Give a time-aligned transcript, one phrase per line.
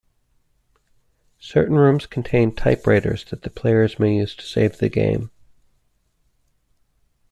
[1.39, 5.29] Certain rooms contain typewriters that the player may use to save the game.